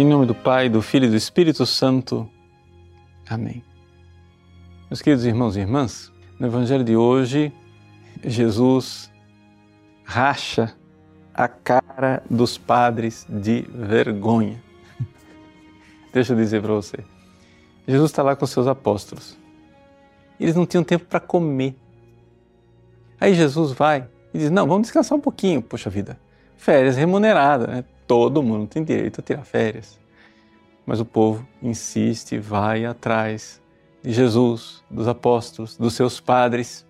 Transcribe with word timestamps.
Em 0.00 0.06
nome 0.06 0.24
do 0.24 0.34
Pai, 0.34 0.70
do 0.70 0.80
Filho 0.80 1.04
e 1.04 1.10
do 1.10 1.14
Espírito 1.14 1.66
Santo. 1.66 2.26
Amém. 3.28 3.62
Meus 4.88 5.02
queridos 5.02 5.26
irmãos 5.26 5.56
e 5.56 5.60
irmãs, 5.60 6.10
no 6.38 6.46
Evangelho 6.46 6.82
de 6.82 6.96
hoje, 6.96 7.52
Jesus 8.24 9.12
racha 10.02 10.74
a 11.34 11.46
cara 11.46 12.22
dos 12.30 12.56
padres 12.56 13.26
de 13.28 13.68
vergonha. 13.74 14.64
Deixa 16.14 16.32
eu 16.32 16.36
dizer 16.38 16.62
para 16.62 16.72
você. 16.72 17.04
Jesus 17.86 18.10
está 18.10 18.22
lá 18.22 18.34
com 18.34 18.46
seus 18.46 18.66
apóstolos. 18.66 19.36
Eles 20.40 20.56
não 20.56 20.64
tinham 20.64 20.82
tempo 20.82 21.04
para 21.04 21.20
comer. 21.20 21.76
Aí 23.20 23.34
Jesus 23.34 23.72
vai 23.72 24.08
e 24.32 24.38
diz: 24.38 24.50
Não, 24.50 24.66
vamos 24.66 24.84
descansar 24.84 25.18
um 25.18 25.20
pouquinho. 25.20 25.60
Poxa 25.60 25.90
vida, 25.90 26.18
férias 26.56 26.96
remuneradas, 26.96 27.68
né? 27.68 27.84
Todo 28.10 28.42
mundo 28.42 28.66
tem 28.66 28.82
direito 28.82 29.20
a 29.20 29.22
tirar 29.22 29.44
férias. 29.44 29.96
Mas 30.84 30.98
o 30.98 31.04
povo 31.04 31.46
insiste, 31.62 32.40
vai 32.40 32.84
atrás 32.84 33.62
de 34.02 34.12
Jesus, 34.12 34.82
dos 34.90 35.06
apóstolos, 35.06 35.76
dos 35.76 35.94
seus 35.94 36.18
padres. 36.18 36.84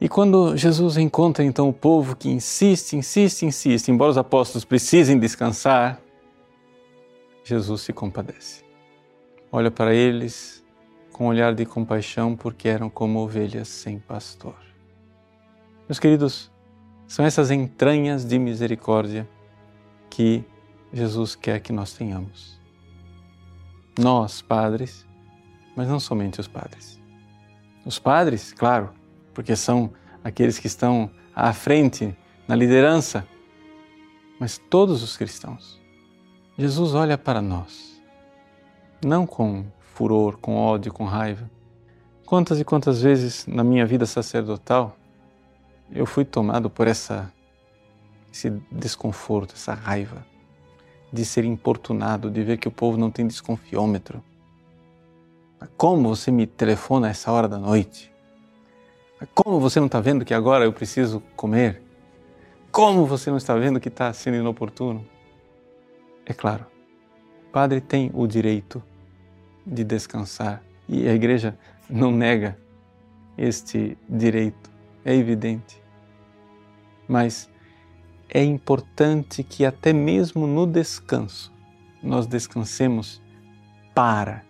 E 0.00 0.08
quando 0.08 0.56
Jesus 0.56 0.96
encontra 0.96 1.44
então 1.44 1.68
o 1.68 1.72
povo 1.72 2.16
que 2.16 2.28
insiste, 2.28 2.96
insiste, 2.96 3.46
insiste, 3.46 3.92
embora 3.92 4.10
os 4.10 4.18
apóstolos 4.18 4.64
precisem 4.64 5.16
descansar, 5.16 6.00
Jesus 7.44 7.82
se 7.82 7.92
compadece. 7.92 8.64
Olha 9.52 9.70
para 9.70 9.94
eles 9.94 10.66
com 11.12 11.26
um 11.26 11.28
olhar 11.28 11.54
de 11.54 11.64
compaixão, 11.64 12.34
porque 12.34 12.68
eram 12.68 12.90
como 12.90 13.20
ovelhas 13.20 13.68
sem 13.68 14.00
pastor. 14.00 14.56
Meus 15.88 16.00
queridos, 16.00 16.50
são 17.06 17.24
essas 17.24 17.52
entranhas 17.52 18.24
de 18.24 18.40
misericórdia 18.40 19.28
que 20.14 20.44
Jesus 20.92 21.34
quer 21.34 21.58
que 21.58 21.72
nós 21.72 21.92
tenhamos. 21.92 22.56
Nós, 23.98 24.40
padres, 24.40 25.04
mas 25.74 25.88
não 25.88 25.98
somente 25.98 26.40
os 26.40 26.46
padres. 26.46 27.00
Os 27.84 27.98
padres, 27.98 28.52
claro, 28.52 28.90
porque 29.34 29.56
são 29.56 29.90
aqueles 30.22 30.56
que 30.56 30.68
estão 30.68 31.10
à 31.34 31.52
frente 31.52 32.16
na 32.46 32.54
liderança, 32.54 33.26
mas 34.38 34.56
todos 34.56 35.02
os 35.02 35.16
cristãos. 35.16 35.82
Jesus 36.56 36.94
olha 36.94 37.18
para 37.18 37.42
nós, 37.42 38.00
não 39.04 39.26
com 39.26 39.66
furor, 39.80 40.38
com 40.38 40.54
ódio, 40.54 40.92
com 40.92 41.04
raiva. 41.04 41.50
Quantas 42.24 42.60
e 42.60 42.64
quantas 42.64 43.02
vezes 43.02 43.48
na 43.48 43.64
minha 43.64 43.84
vida 43.84 44.06
sacerdotal 44.06 44.96
eu 45.90 46.06
fui 46.06 46.24
tomado 46.24 46.70
por 46.70 46.86
essa 46.86 47.32
esse 48.34 48.50
desconforto, 48.70 49.54
essa 49.54 49.72
raiva 49.72 50.26
de 51.12 51.24
ser 51.24 51.44
importunado, 51.44 52.28
de 52.28 52.42
ver 52.42 52.58
que 52.58 52.66
o 52.66 52.70
povo 52.70 52.98
não 52.98 53.08
tem 53.08 53.24
desconfiômetro. 53.24 54.22
Como 55.76 56.08
você 56.08 56.32
me 56.32 56.44
telefona 56.44 57.06
a 57.06 57.10
essa 57.10 57.30
hora 57.30 57.48
da 57.48 57.58
noite? 57.58 58.12
Como 59.32 59.60
você 59.60 59.78
não 59.78 59.86
está 59.86 60.00
vendo 60.00 60.24
que 60.24 60.34
agora 60.34 60.64
eu 60.64 60.72
preciso 60.72 61.22
comer? 61.36 61.80
Como 62.72 63.06
você 63.06 63.30
não 63.30 63.36
está 63.36 63.54
vendo 63.54 63.78
que 63.78 63.88
está 63.88 64.12
sendo 64.12 64.36
inoportuno? 64.36 65.06
É 66.26 66.34
claro, 66.34 66.66
o 67.46 67.52
padre 67.52 67.80
tem 67.80 68.10
o 68.12 68.26
direito 68.26 68.82
de 69.64 69.84
descansar 69.84 70.60
e 70.88 71.08
a 71.08 71.14
igreja 71.14 71.56
não 71.88 72.10
nega 72.10 72.58
este 73.38 73.96
direito, 74.08 74.70
é 75.04 75.14
evidente. 75.14 75.80
Mas 77.06 77.48
é 78.34 78.42
importante 78.42 79.44
que 79.44 79.64
até 79.64 79.92
mesmo 79.92 80.44
no 80.44 80.66
descanso 80.66 81.52
nós 82.02 82.26
descansemos 82.26 83.22
para 83.94 84.42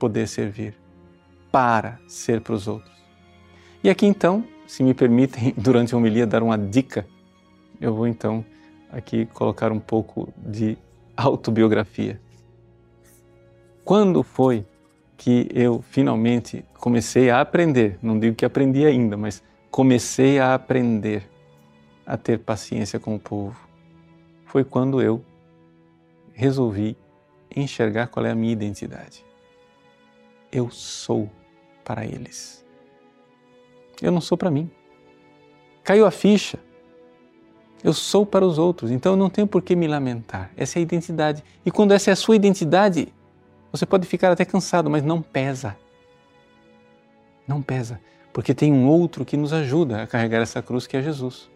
poder 0.00 0.26
servir, 0.26 0.74
para 1.52 2.00
ser 2.08 2.40
para 2.40 2.54
os 2.54 2.66
outros. 2.66 2.92
E 3.84 3.88
aqui 3.88 4.04
então, 4.04 4.44
se 4.66 4.82
me 4.82 4.92
permitem, 4.92 5.54
durante 5.56 5.94
a 5.94 5.96
homilia 5.96 6.26
dar 6.26 6.42
uma 6.42 6.58
dica, 6.58 7.06
eu 7.80 7.94
vou 7.94 8.08
então 8.08 8.44
aqui 8.90 9.26
colocar 9.26 9.70
um 9.70 9.78
pouco 9.78 10.32
de 10.36 10.76
autobiografia. 11.16 12.20
Quando 13.84 14.24
foi 14.24 14.66
que 15.16 15.48
eu 15.54 15.82
finalmente 15.82 16.64
comecei 16.74 17.30
a 17.30 17.40
aprender, 17.40 17.96
não 18.02 18.18
digo 18.18 18.34
que 18.34 18.44
aprendi 18.44 18.84
ainda, 18.84 19.16
mas 19.16 19.40
comecei 19.70 20.40
a 20.40 20.54
aprender 20.54 21.31
a 22.12 22.16
ter 22.18 22.40
paciência 22.40 23.00
com 23.00 23.14
o 23.14 23.18
povo? 23.18 23.58
Foi 24.44 24.62
quando 24.62 25.00
eu 25.00 25.24
resolvi 26.34 26.94
enxergar 27.56 28.08
qual 28.08 28.26
é 28.26 28.30
a 28.30 28.34
minha 28.34 28.52
identidade. 28.52 29.24
Eu 30.52 30.68
sou 30.70 31.30
para 31.82 32.04
eles. 32.04 32.62
Eu 34.02 34.12
não 34.12 34.20
sou 34.20 34.36
para 34.36 34.50
mim. 34.50 34.70
Caiu 35.82 36.04
a 36.04 36.10
ficha. 36.10 36.58
Eu 37.82 37.94
sou 37.94 38.26
para 38.26 38.44
os 38.44 38.58
outros, 38.58 38.90
então 38.90 39.14
eu 39.14 39.16
não 39.16 39.30
tenho 39.30 39.46
por 39.46 39.62
que 39.62 39.74
me 39.74 39.88
lamentar. 39.88 40.50
Essa 40.54 40.78
é 40.78 40.80
a 40.80 40.82
identidade. 40.82 41.42
E 41.64 41.70
quando 41.70 41.92
essa 41.92 42.10
é 42.10 42.12
a 42.12 42.16
sua 42.16 42.36
identidade, 42.36 43.08
você 43.72 43.86
pode 43.86 44.06
ficar 44.06 44.30
até 44.30 44.44
cansado, 44.44 44.90
mas 44.90 45.02
não 45.02 45.22
pesa. 45.22 45.78
Não 47.48 47.62
pesa, 47.62 47.98
porque 48.34 48.52
tem 48.52 48.70
um 48.70 48.86
outro 48.86 49.24
que 49.24 49.34
nos 49.34 49.54
ajuda 49.54 50.02
a 50.02 50.06
carregar 50.06 50.42
essa 50.42 50.60
cruz 50.60 50.86
que 50.86 50.94
é 50.94 51.02
Jesus. 51.02 51.50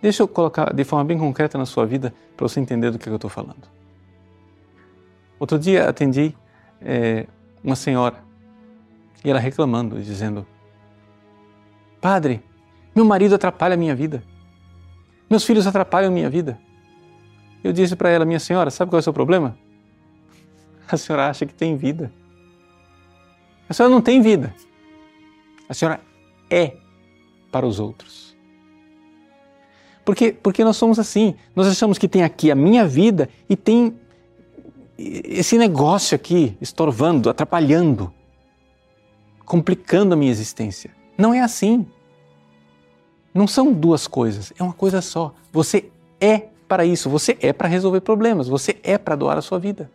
Deixa 0.00 0.22
eu 0.22 0.28
colocar 0.28 0.72
de 0.72 0.84
forma 0.84 1.04
bem 1.04 1.18
concreta 1.18 1.56
na 1.56 1.66
sua 1.66 1.86
vida 1.86 2.14
para 2.36 2.46
você 2.46 2.60
entender 2.60 2.90
do 2.90 2.98
que 2.98 3.08
eu 3.08 3.16
estou 3.16 3.30
falando. 3.30 3.68
Outro 5.38 5.58
dia 5.58 5.88
atendi 5.88 6.34
é, 6.80 7.26
uma 7.62 7.76
senhora 7.76 8.22
e 9.24 9.30
ela 9.30 9.40
reclamando, 9.40 10.00
dizendo: 10.00 10.46
Padre, 12.00 12.42
meu 12.94 13.04
marido 13.04 13.34
atrapalha 13.34 13.74
a 13.74 13.76
minha 13.76 13.94
vida. 13.94 14.22
Meus 15.28 15.44
filhos 15.44 15.66
atrapalham 15.66 16.08
a 16.08 16.12
minha 16.12 16.30
vida. 16.30 16.58
Eu 17.62 17.72
disse 17.72 17.96
para 17.96 18.08
ela, 18.08 18.24
minha 18.24 18.38
senhora, 18.38 18.70
sabe 18.70 18.90
qual 18.90 18.98
é 18.98 19.00
o 19.00 19.02
seu 19.02 19.12
problema? 19.12 19.58
A 20.88 20.96
senhora 20.96 21.28
acha 21.28 21.44
que 21.44 21.52
tem 21.52 21.76
vida. 21.76 22.12
A 23.68 23.74
senhora 23.74 23.92
não 23.92 24.00
tem 24.00 24.22
vida. 24.22 24.54
A 25.68 25.74
senhora 25.74 26.00
é 26.48 26.76
para 27.50 27.66
os 27.66 27.80
outros. 27.80 28.25
Porque, 30.06 30.30
porque 30.30 30.62
nós 30.62 30.76
somos 30.76 31.00
assim. 31.00 31.34
Nós 31.54 31.66
achamos 31.66 31.98
que 31.98 32.06
tem 32.06 32.22
aqui 32.22 32.48
a 32.48 32.54
minha 32.54 32.86
vida 32.86 33.28
e 33.50 33.56
tem 33.56 33.92
esse 34.96 35.58
negócio 35.58 36.14
aqui 36.14 36.56
estorvando, 36.60 37.28
atrapalhando, 37.28 38.14
complicando 39.44 40.14
a 40.14 40.16
minha 40.16 40.30
existência. 40.30 40.92
Não 41.18 41.34
é 41.34 41.40
assim. 41.40 41.84
Não 43.34 43.48
são 43.48 43.72
duas 43.72 44.06
coisas, 44.06 44.52
é 44.56 44.62
uma 44.62 44.72
coisa 44.72 45.02
só. 45.02 45.34
Você 45.52 45.90
é 46.20 46.46
para 46.68 46.86
isso, 46.86 47.10
você 47.10 47.36
é 47.40 47.52
para 47.52 47.66
resolver 47.66 48.00
problemas, 48.00 48.46
você 48.46 48.78
é 48.84 48.96
para 48.96 49.16
doar 49.16 49.36
a 49.36 49.42
sua 49.42 49.58
vida. 49.58 49.90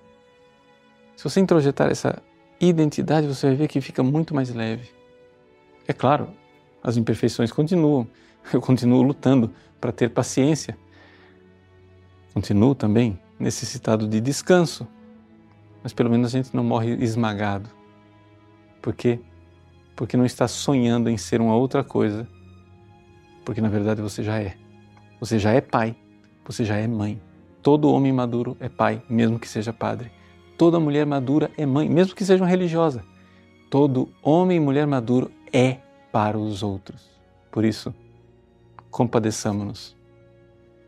Se 1.16 1.24
você 1.24 1.40
introjetar 1.40 1.90
essa 1.90 2.22
identidade, 2.60 3.28
você 3.28 3.48
vai 3.48 3.56
ver 3.56 3.68
que 3.70 3.80
fica 3.80 4.04
muito 4.04 4.36
mais 4.36 4.54
leve. 4.54 4.90
É 5.88 5.94
claro, 5.94 6.30
as 6.84 6.98
imperfeições 6.98 7.50
continuam. 7.50 8.06
Eu 8.54 8.62
continuo 8.62 9.02
lutando 9.02 9.52
para 9.80 9.92
ter 9.92 10.10
paciência. 10.10 10.78
Continuo 12.34 12.76
também 12.76 13.20
necessitado 13.40 14.08
de 14.08 14.22
descanso, 14.22 14.88
mas 15.84 15.94
pelo 15.94 16.10
menos 16.10 16.28
a 16.28 16.38
gente 16.38 16.56
não 16.56 16.64
morre 16.64 16.94
esmagado. 17.04 17.70
Por 18.82 18.94
quê? 18.94 19.20
Porque 19.96 20.16
não 20.16 20.26
está 20.26 20.48
sonhando 20.48 21.10
em 21.10 21.18
ser 21.18 21.42
uma 21.42 21.56
outra 21.56 21.84
coisa 21.84 22.28
porque 23.44 23.62
na 23.62 23.70
verdade 23.70 24.02
você 24.02 24.24
já 24.24 24.40
é. 24.40 24.56
Você 25.20 25.38
já 25.38 25.52
é 25.52 25.62
pai, 25.62 25.96
você 26.46 26.64
já 26.64 26.78
é 26.78 26.88
mãe. 26.88 27.22
Todo 27.62 27.92
homem 27.92 28.12
maduro 28.12 28.58
é 28.60 28.70
pai, 28.70 29.02
mesmo 29.10 29.40
que 29.40 29.48
seja 29.48 29.72
padre. 29.72 30.12
Toda 30.58 30.80
mulher 30.80 31.06
madura 31.06 31.52
é 31.58 31.66
mãe, 31.66 31.90
mesmo 31.90 32.16
que 32.16 32.26
seja 32.26 32.44
uma 32.44 32.50
religiosa. 32.50 33.04
Todo 33.70 34.10
homem 34.22 34.58
e 34.58 34.60
mulher 34.60 34.88
maduro 34.88 35.32
é 35.52 35.78
para 36.12 36.38
os 36.38 36.64
outros. 36.64 37.10
Por 37.52 37.64
isso, 37.64 37.94
compadeçamos-nos 38.92 39.98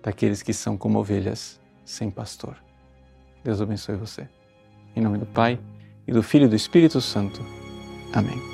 daqueles 0.04 0.44
que 0.44 0.54
são 0.54 0.78
como 0.78 1.00
ovelhas 1.00 1.60
sem 1.84 2.12
pastor. 2.12 2.56
Deus 3.44 3.62
abençoe 3.62 3.96
você. 3.96 4.28
Em 4.96 5.02
nome 5.02 5.18
do 5.18 5.26
Pai, 5.26 5.60
e 6.08 6.12
do 6.12 6.22
Filho 6.22 6.46
e 6.46 6.50
do 6.50 6.56
Espírito 6.56 7.02
Santo. 7.02 7.42
Amém. 8.14 8.53